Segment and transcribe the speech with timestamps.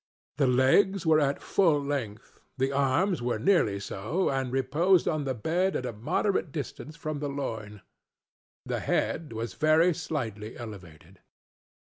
[0.37, 5.35] The legs were at full length; the arms were nearly so, and reposed on the
[5.35, 7.83] bed at a moderate distance from the loin.
[8.65, 11.19] The head was very slightly elevated.